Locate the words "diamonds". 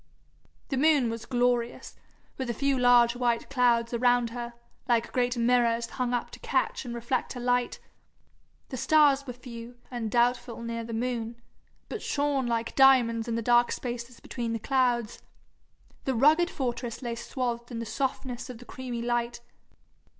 12.75-13.27